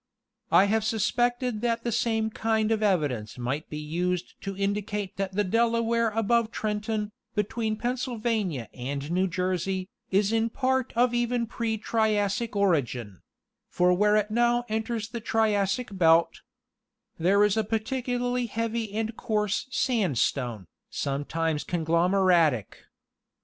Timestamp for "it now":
14.15-14.65